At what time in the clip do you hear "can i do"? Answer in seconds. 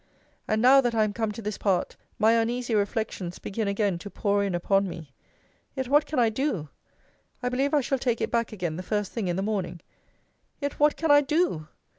6.07-6.69, 10.97-11.67